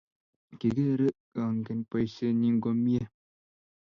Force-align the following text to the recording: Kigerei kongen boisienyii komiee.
Kigerei 0.59 1.11
kongen 1.35 1.79
boisienyii 1.91 2.57
komiee. 2.67 3.07